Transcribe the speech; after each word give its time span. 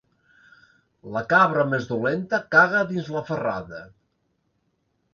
La 1.17 1.23
cabra 1.35 1.67
més 1.75 1.87
dolenta 1.91 2.41
caga 2.57 2.83
dins 2.95 3.15
la 3.19 3.25
ferrada. 3.31 3.87